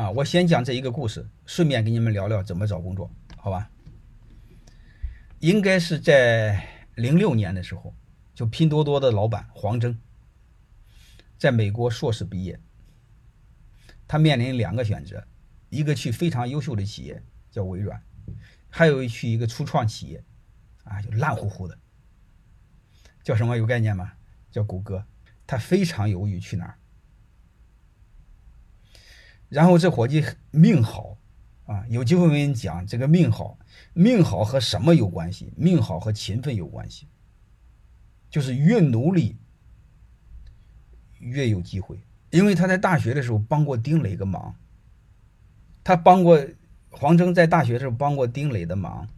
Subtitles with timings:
[0.00, 3.70] 啊，我先讲这一个故事，顺便给你们聊聊怎么找工作，好吧？
[5.40, 7.94] 应该是在零六年的时候，
[8.34, 9.98] 就拼多多的老板黄峥，
[11.36, 12.58] 在美国硕士毕业，
[14.08, 15.22] 他面临两个选择，
[15.68, 18.02] 一个去非常优秀的企业叫微软，
[18.70, 20.24] 还有去一个初创企业，
[20.84, 21.78] 啊，就烂乎乎的，
[23.22, 24.14] 叫什么有概念吗？
[24.50, 25.04] 叫谷歌。
[25.46, 26.78] 他非常犹豫去哪儿。
[29.50, 31.18] 然后这伙计命好，
[31.66, 33.58] 啊，有机会我跟你讲这个命好，
[33.92, 35.52] 命好和什么有关系？
[35.56, 37.08] 命好和勤奋有关系，
[38.30, 39.36] 就是越努力
[41.18, 41.98] 越有机会。
[42.30, 44.54] 因为他在大学的时候帮过丁磊个忙，
[45.82, 46.40] 他帮过
[46.88, 49.08] 黄峥在大学的时候帮过丁磊的忙，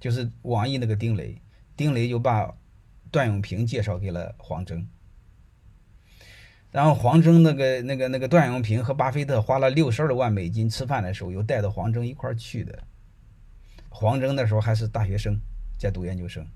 [0.00, 1.42] 就是网易那个丁磊，
[1.76, 2.56] 丁磊就把
[3.10, 4.88] 段永平介绍给了黄峥。
[6.70, 12.82] 然后黄峥那个那个那个段永平和巴菲特花了六十二万美金吃饭的时候，又带着黄峥一块去的。
[13.88, 15.40] 黄峥那时候还是大学生，
[15.78, 16.46] 在读研究生。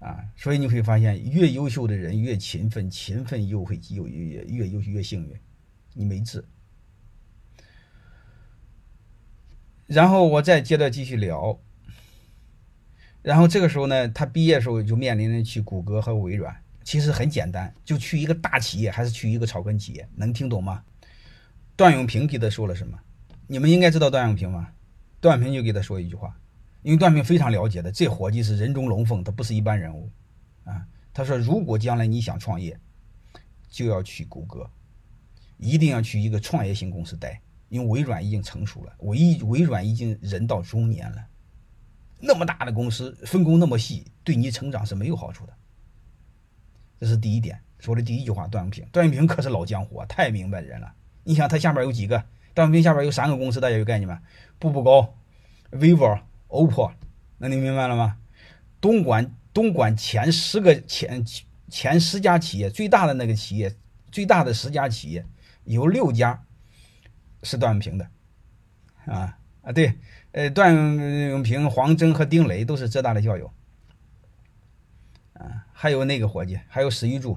[0.00, 5.34] 啊，所以你会发现，越优秀的人越勤奋，勤奋又会又越越优越幸运。
[5.94, 6.44] 你没治。
[9.86, 11.58] 然后我再接着继续聊。
[13.22, 16.63] 然后这个时候呢，他毕业的时候就面临着去谷歌和微软。
[16.84, 20.84] 其实很简单，就去一个大企业，还是去一个草根企业，能听懂吗？
[21.74, 22.96] 段永平给他说了什么？
[23.46, 24.68] 你们应该知道段永平吗？
[25.20, 26.38] 段永平就给他说一句话，
[26.82, 30.10] 因为段永平非常了解的，这伙计是人中龙凤，他不是一般人物
[30.64, 30.86] 啊。
[31.12, 32.78] 他说，如果将来你想创业，
[33.68, 34.68] 就要去谷歌，
[35.56, 37.40] 一定要去一个创业型公司待，
[37.70, 41.24] 因为微软已经成熟了，微微软已经人到中年了，
[42.20, 45.52] 那么大的公司，分工那么细，对你成长是没有好处的。
[47.04, 48.46] 这是第一点，说的第一句话。
[48.46, 50.90] 段永平，段永平可是老江湖啊，太明白人了。
[51.22, 52.24] 你想他下边有几个？
[52.54, 54.22] 段永平下边有三个公司，大家有概念吗？
[54.58, 55.14] 步步高、
[55.70, 56.92] vivo、OPPO，
[57.36, 58.16] 那你明白了吗？
[58.80, 61.22] 东莞，东莞前十个前
[61.68, 63.74] 前十家企业，最大的那个企业，
[64.10, 65.26] 最大的十家企业，
[65.64, 66.42] 有六家
[67.42, 68.08] 是段永平的，
[69.04, 69.92] 啊啊对，
[70.32, 70.74] 呃，段
[71.28, 73.52] 永平、黄峥和丁磊都是浙大的校友。
[75.34, 77.36] 啊，还有那个伙计，还有史玉柱，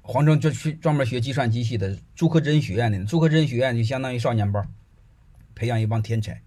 [0.00, 4.66] 黄峥就去专门学计算机系的，朱克珍学院的，朱克珍学院就相当于少年班，
[5.54, 6.42] 培养一帮天才。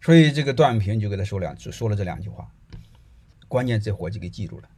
[0.00, 2.50] 所以这个段永平就给他说两，说了这两句话，
[3.48, 4.68] 关键这伙计给记住了。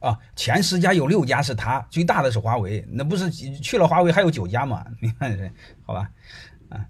[0.00, 4.84] 啊，前十家有六家是他，最大的是华为，那不是去了华为还有九家嘛？
[5.00, 5.50] 你看这，
[5.82, 6.10] 好吧，
[6.68, 6.86] 啊，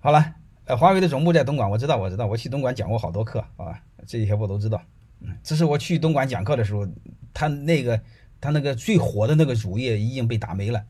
[0.00, 0.34] 好了。
[0.66, 4.82] 呃，华为的总部在东莞，我知道，我知道，我去东莞讲过好多课，好吧，这些我都知道。
[5.20, 6.86] 嗯，这是我去东莞讲课的时候，
[7.34, 8.00] 他那个
[8.40, 10.86] 他那个最火的那个主页已经被打没了，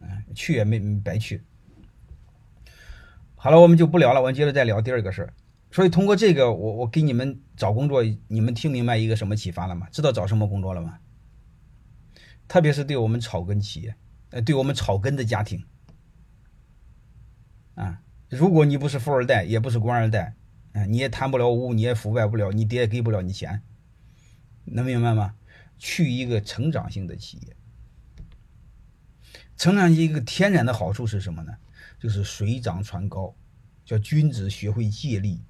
[0.00, 1.42] 嗯，去也没白去。
[3.34, 5.34] 好了，我们就不聊了，我们接着再聊第二个事儿。
[5.70, 9.88] 所以通过这个，我我给你们找工作，你们听明白一个什么启发了吗？
[9.90, 10.98] 知道找什么工作了吗？
[12.46, 13.96] 特别是对我们草根企业，
[14.30, 15.64] 呃，对我们草根的家庭，
[17.74, 18.00] 啊。
[18.28, 20.34] 如果你不是富二代，也不是官二代，
[20.88, 23.62] 你也贪不了污，你也腐败不了，你爹也给不了你钱，
[24.64, 25.36] 能明白吗？
[25.78, 27.56] 去一个成长性的企业，
[29.56, 31.56] 成长一个天然的好处是什么呢？
[31.98, 33.34] 就是水涨船高，
[33.84, 35.42] 叫君子学会借力。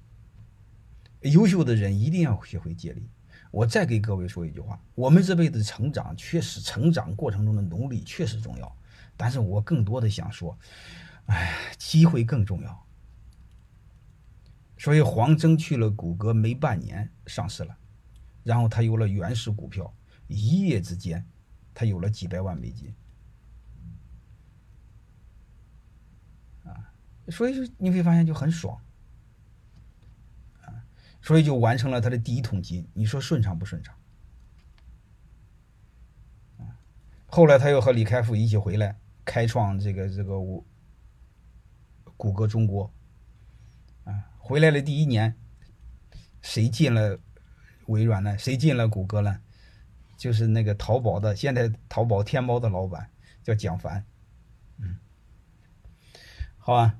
[1.21, 3.09] 优秀的人一定要学会借力。
[3.51, 8.77] 我再给各位说一句话：我们这辈子成长，确实成长过程中的努力确实重要，
[9.17, 10.57] 但是我更多的想说。
[11.27, 12.84] 哎，机会更重要。
[14.77, 17.77] 所以黄峥去了谷歌没半年上市了，
[18.43, 19.95] 然后他有了原始股票，
[20.27, 21.25] 一夜之间
[21.73, 22.93] 他有了几百万美金。
[26.63, 26.93] 啊，
[27.29, 28.79] 所以你会发现就很爽。
[30.61, 30.83] 啊，
[31.21, 32.87] 所以就完成了他的第一桶金。
[32.93, 33.95] 你说顺畅不顺畅？
[36.57, 36.77] 啊，
[37.27, 40.65] 后来他又和李开复一起回来开创这个这个我。
[42.17, 42.89] 谷歌中国，
[44.47, 45.35] 回来了第一年，
[46.39, 47.19] 谁进了
[47.87, 48.37] 微软呢？
[48.37, 49.39] 谁进了谷歌呢？
[50.19, 53.09] 就是那个淘宝的，现在淘宝天猫的老板
[53.43, 54.05] 叫蒋凡，
[54.77, 54.99] 嗯，
[56.59, 56.95] 好吧。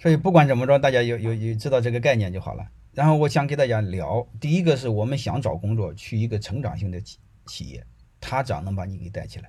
[0.00, 2.68] 所以不管怎么着，大家有有有知道这个概念就好了。
[2.92, 7.86] 然后我想给大家聊，第一个是我们想找工作，去一个成长性的企企业，
[8.18, 9.48] 他咋能把你给带起来。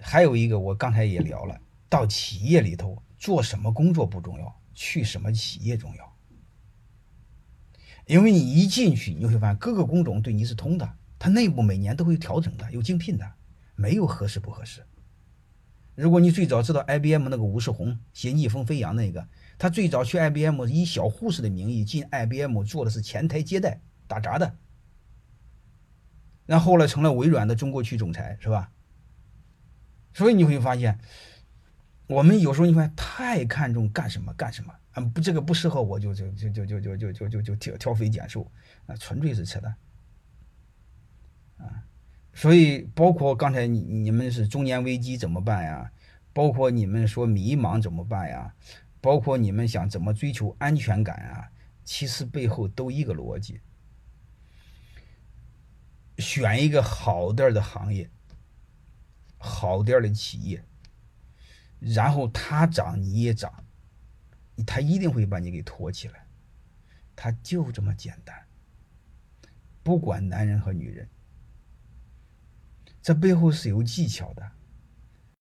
[0.00, 1.56] 还有一个，我刚才也聊了，
[1.88, 3.00] 到企业里头。
[3.18, 6.15] 做什么工作不重要，去什么企业重要。
[8.06, 10.88] 因为你一进去，你会发现各个工种对你是通的，
[11.18, 13.32] 它内部每年都会调整的，有竞聘的，
[13.74, 14.86] 没有合适不合适。
[15.96, 19.26] 如果你最早知道 IBM 那个吴世红写逆风飞扬那个，
[19.58, 24.56] 他最早去 IBM 以小护士的名义进 IBM 做的是前台接待打杂的，
[26.44, 28.70] 然后来成了微软的中国区总裁，是吧？
[30.14, 30.98] 所以你会发现，
[32.06, 38.50] 我们有时候你看太看重干什么干什么，嗯，不这个不适合我就就就就就就就就就就挑挑肥拣瘦，
[38.86, 39.76] 啊，纯粹是扯淡，
[41.58, 41.82] 啊。
[42.32, 45.90] 所以，包括刚才你你们是中年危机怎么办呀？
[46.32, 48.54] 包括你们说迷茫怎么办呀？
[49.00, 51.48] 包括你们想怎么追求安全感啊？
[51.84, 53.60] 其实背后都一个逻辑：
[56.18, 58.10] 选一个好点的行业，
[59.38, 60.62] 好点的企业，
[61.78, 63.64] 然后他涨你也涨，
[64.66, 66.26] 他一定会把你给托起来，
[67.14, 68.34] 他就这么简单。
[69.82, 71.08] 不管男人和女人。
[73.02, 74.50] 这背后是有技巧的。